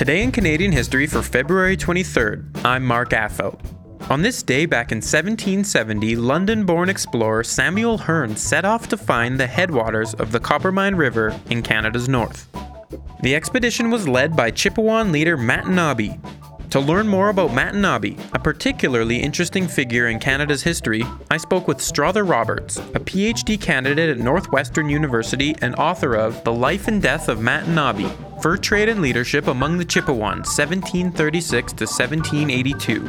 [0.00, 3.60] Today in Canadian history for February 23rd, I'm Mark Affelt.
[4.08, 9.38] On this day back in 1770, London born explorer Samuel Hearne set off to find
[9.38, 12.48] the headwaters of the Coppermine River in Canada's north.
[13.22, 16.18] The expedition was led by Chipewyan leader Matonabbee.
[16.70, 21.78] To learn more about Matonabbee, a particularly interesting figure in Canada's history, I spoke with
[21.78, 27.28] Strother Roberts, a PhD candidate at Northwestern University and author of The Life and Death
[27.28, 33.04] of Matonabbee Fur Trade and Leadership Among the Chipewyans, 1736 to 1782.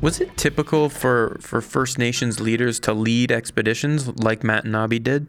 [0.00, 5.28] Was it typical for, for First Nations leaders to lead expeditions like Matonabbee did?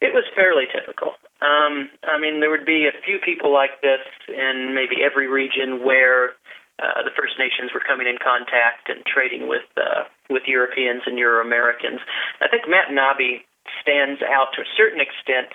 [0.00, 1.14] It was fairly typical.
[1.38, 5.86] Um, I mean, there would be a few people like this in maybe every region
[5.86, 6.34] where
[6.82, 11.16] uh, the First Nations were coming in contact and trading with uh, with Europeans and
[11.18, 12.00] Euro Americans.
[12.42, 13.46] I think Matonabbee
[13.82, 15.54] stands out to a certain extent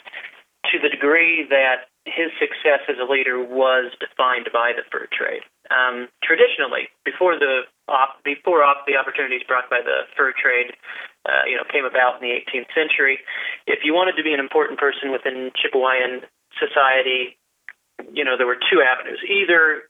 [0.72, 5.44] to the degree that his success as a leader was defined by the fur trade.
[5.72, 10.76] Um, traditionally, before the op- before op- the opportunities brought by the fur trade,
[11.24, 13.20] uh, you know, came about in the 18th century,
[13.68, 16.28] if you wanted to be an important person within Chipewyan
[16.60, 17.40] society,
[18.12, 19.24] you know, there were two avenues.
[19.24, 19.88] Either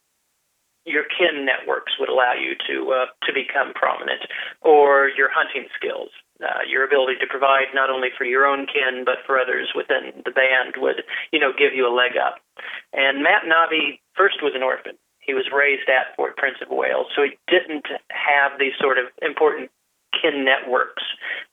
[0.86, 4.22] your kin networks would allow you to uh, to become prominent,
[4.62, 6.10] or your hunting skills,
[6.44, 10.12] uh, your ability to provide not only for your own kin but for others within
[10.26, 12.44] the band would you know give you a leg up.
[12.94, 15.00] And Matonabbee first was an orphan.
[15.20, 19.08] He was raised at Fort Prince of Wales, so he didn't have these sort of
[19.24, 19.72] important
[20.14, 21.04] kin networks,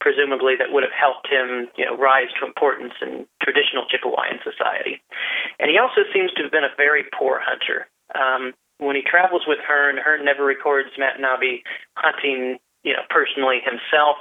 [0.00, 5.00] presumably that would have helped him, you know, rise to importance in traditional Chipewyan society.
[5.58, 7.88] And he also seems to have been a very poor hunter.
[8.14, 11.62] Um, when he travels with Hearne, Hearne never records Matonabbee
[11.96, 14.16] hunting, you know, personally himself.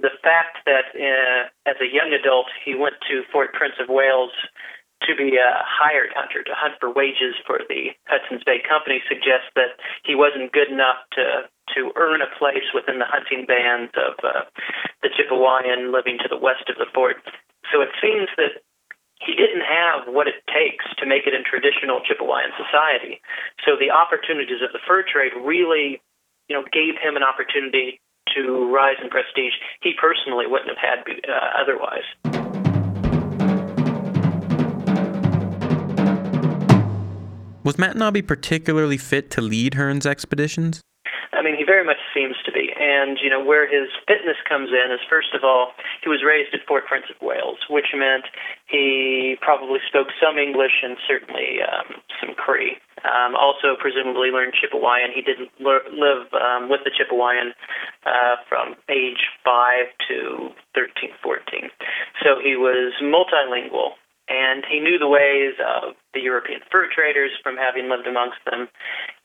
[0.00, 4.32] The fact that uh, as a young adult he went to Fort Prince of Wales
[5.04, 9.48] to be a hired hunter to hunt for wages for the Hudson's Bay Company suggests
[9.56, 14.18] that he wasn't good enough to to earn a place within the hunting bands of
[14.24, 14.42] uh,
[15.06, 17.22] the Chipewyan living to the west of the fort.
[17.70, 18.58] So it seems that
[19.22, 23.22] he didn't have what it takes to make it in traditional Chipewyan society.
[23.62, 26.02] So the opportunities of the fur trade really,
[26.48, 28.00] you know, gave him an opportunity
[28.34, 30.98] to rise in prestige he personally wouldn't have had
[31.28, 32.04] uh, otherwise.
[37.62, 40.80] Was Matonabbee particularly fit to lead Hearne's expeditions?
[41.32, 42.72] I mean, he very much seems to be.
[42.78, 46.52] And, you know, where his fitness comes in is, first of all, he was raised
[46.52, 48.24] at Fort Prince of Wales, which meant
[48.66, 52.76] he probably spoke some English and certainly um, some Cree.
[53.04, 55.12] Um, also, presumably learned Chipewyan.
[55.14, 57.52] He didn't le- live um, with the Chipewyan
[58.04, 61.70] uh, from age 5 to 13, 14.
[62.22, 63.96] So he was multilingual
[64.30, 68.68] and he knew the ways of the European fur traders from having lived amongst them.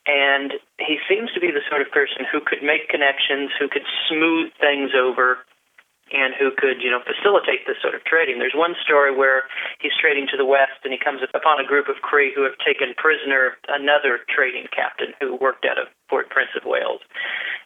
[0.09, 3.85] And he seems to be the sort of person who could make connections, who could
[4.09, 5.45] smooth things over,
[6.13, 8.37] and who could, you know, facilitate this sort of trading.
[8.37, 9.49] There's one story where
[9.81, 12.57] he's trading to the west and he comes upon a group of Cree who have
[12.61, 17.01] taken prisoner another trading captain who worked out of Fort Prince of Wales.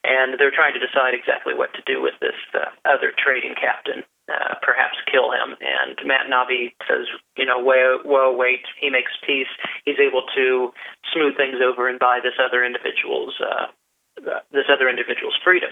[0.07, 4.07] And they're trying to decide exactly what to do with this uh, other trading captain
[4.29, 5.57] uh, perhaps kill him.
[5.59, 8.61] And Matonabbee says, you know, whoa, whoa, wait.
[8.79, 9.49] He makes peace.
[9.85, 10.71] He's able to
[11.11, 13.73] smooth things over and buy this other individual's uh,
[14.51, 15.71] this other individual's freedom.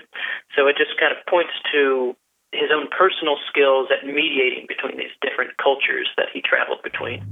[0.55, 2.15] So it just kind of points to
[2.57, 7.23] his own personal skills at mediating between these different cultures that he traveled between.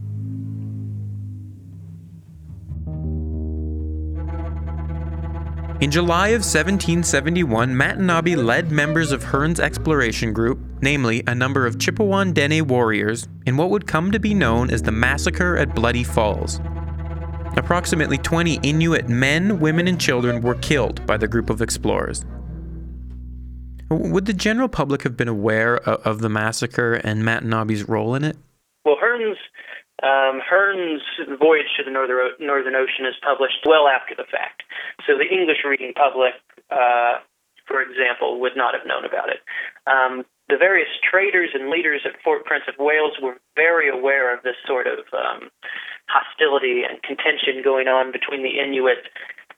[5.81, 11.78] In July of 1771, Matonabbee led members of Hearne's exploration group, namely a number of
[11.78, 16.06] Chipewyan Dene warriors, in what would come to be known as the Massacre at Bloody
[16.06, 16.62] Falls.
[17.58, 22.25] Approximately 20 Inuit men, women, and children were killed by the group of explorers.
[23.90, 28.37] Would the general public have been aware of the massacre and Matonabbee's role in it?
[28.84, 29.37] Well, Hearne's
[30.03, 31.02] um, Hearne's
[31.40, 34.64] Voyage to the Northern, Northern Ocean is published well after the fact.
[35.08, 36.34] So the English reading public,
[36.70, 37.23] uh,
[37.66, 39.40] for example, would not have known about it.
[39.87, 44.43] Um, the various traders and leaders at Fort Prince of Wales were very aware of
[44.43, 45.49] this sort of um,
[46.09, 49.09] hostility and contention going on between the Inuit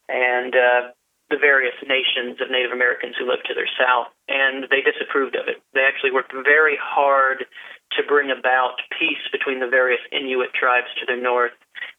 [0.08, 0.82] and uh,
[1.30, 5.48] the various nations of Native Americans who lived to their south, and they disapproved of
[5.48, 5.60] it.
[5.74, 7.44] They actually worked very hard
[7.96, 11.56] to bring about peace between the various Inuit tribes to their north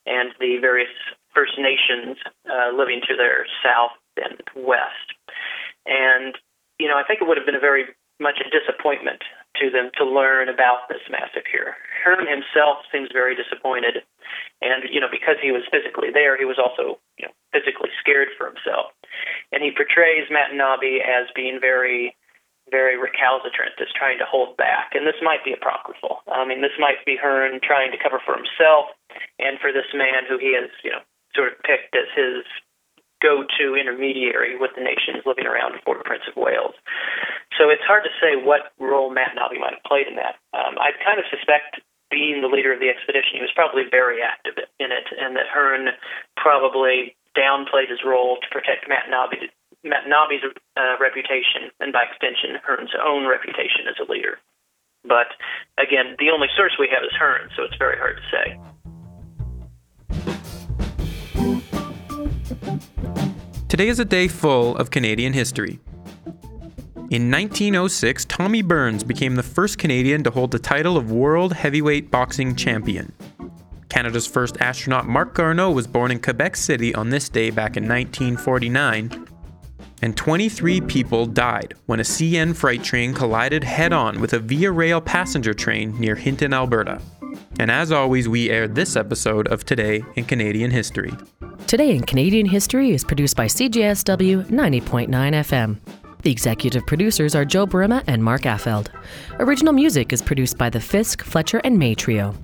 [0.06, 0.92] and the various
[1.34, 2.16] First Nations
[2.48, 5.08] uh, living to their south and west.
[5.84, 6.36] And,
[6.80, 7.84] you know, I think it would have been a very
[8.20, 9.22] much a disappointment
[9.60, 11.76] to them to learn about this massacre.
[12.04, 14.02] Hearne himself seems very disappointed,
[14.62, 18.28] and you know because he was physically there, he was also you know physically scared
[18.36, 18.94] for himself,
[19.52, 22.14] and he portrays Matonabbee as being very
[22.70, 24.92] very recalcitrant, as trying to hold back.
[24.92, 26.20] And this might be apocryphal.
[26.28, 28.92] I mean, this might be Hearne trying to cover for himself
[29.40, 31.00] and for this man who he has, you know,
[31.34, 32.44] sort of picked as his
[33.20, 36.74] go-to intermediary with the nations living around Fort Prince of Wales.
[37.58, 40.38] So it's hard to say what role Matonabbee might have played in that.
[40.54, 44.22] Um, I kind of suspect, being the leader of the expedition, he was probably very
[44.22, 45.90] active in it, and that Hearne
[46.38, 49.50] probably downplayed his role to protect Matonabbee,
[49.82, 50.46] Matonabbee's
[50.78, 54.38] uh, reputation, and by extension, Hearne's own reputation as a leader.
[55.02, 55.34] But
[55.82, 58.54] again, the only source we have is Hearne, so it's very hard to say.
[63.68, 65.80] Today is a day full of Canadian history.
[67.10, 72.10] In 1906, Tommy Burns became the first Canadian to hold the title of World Heavyweight
[72.10, 73.14] Boxing Champion.
[73.88, 77.84] Canada's first astronaut Marc Garneau was born in Quebec City on this day back in
[77.84, 79.26] 1949.
[80.02, 84.70] And 23 people died when a CN freight train collided head on with a Via
[84.70, 87.00] Rail passenger train near Hinton, Alberta.
[87.58, 91.14] And as always, we aired this episode of Today in Canadian History.
[91.66, 95.78] Today in Canadian History is produced by CJSW 90.9 FM.
[96.28, 98.88] The executive producers are Joe Burima and Mark Affeld.
[99.38, 102.34] Original music is produced by the Fisk, Fletcher, and May Trio.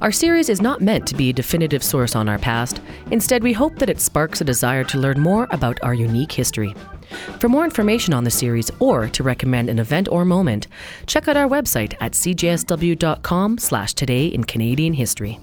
[0.00, 2.80] Our series is not meant to be a definitive source on our past.
[3.10, 6.76] Instead, we hope that it sparks a desire to learn more about our unique history.
[7.40, 10.68] For more information on the series or to recommend an event or moment,
[11.06, 15.40] check out our website at cjsw.com slash today in Canadian history.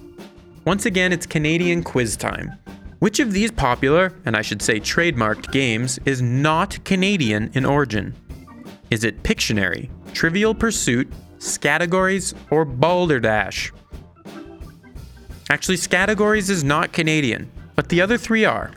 [0.64, 2.52] Once again, it's Canadian quiz time.
[3.02, 8.14] Which of these popular, and I should say trademarked, games is not Canadian in origin?
[8.90, 13.72] Is it Pictionary, Trivial Pursuit, Scattergories, or Balderdash?
[15.50, 18.70] Actually, Scattergories is not Canadian, but the other three are.